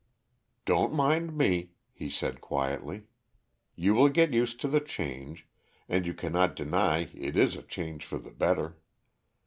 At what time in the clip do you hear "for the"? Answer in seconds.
8.03-8.31